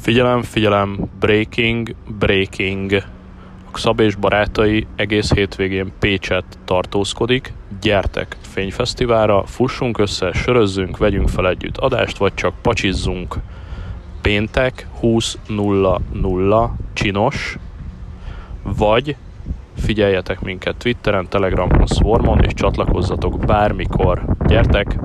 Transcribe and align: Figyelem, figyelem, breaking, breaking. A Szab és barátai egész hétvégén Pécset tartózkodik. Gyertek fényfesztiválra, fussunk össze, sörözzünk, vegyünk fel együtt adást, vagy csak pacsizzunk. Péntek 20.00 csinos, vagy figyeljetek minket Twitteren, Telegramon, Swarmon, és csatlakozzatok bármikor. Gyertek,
Figyelem, 0.00 0.42
figyelem, 0.42 0.98
breaking, 1.20 1.94
breaking. 2.18 2.92
A 3.72 3.78
Szab 3.78 4.00
és 4.00 4.14
barátai 4.14 4.86
egész 4.96 5.32
hétvégén 5.32 5.92
Pécset 5.98 6.44
tartózkodik. 6.64 7.52
Gyertek 7.80 8.36
fényfesztiválra, 8.40 9.44
fussunk 9.46 9.98
össze, 9.98 10.32
sörözzünk, 10.32 10.96
vegyünk 10.96 11.28
fel 11.28 11.48
együtt 11.48 11.76
adást, 11.76 12.16
vagy 12.16 12.34
csak 12.34 12.54
pacsizzunk. 12.62 13.34
Péntek 14.22 14.86
20.00 15.02 16.70
csinos, 16.92 17.56
vagy 18.62 19.16
figyeljetek 19.76 20.40
minket 20.40 20.76
Twitteren, 20.76 21.28
Telegramon, 21.28 21.86
Swarmon, 21.86 22.44
és 22.44 22.52
csatlakozzatok 22.54 23.38
bármikor. 23.38 24.24
Gyertek, 24.46 24.98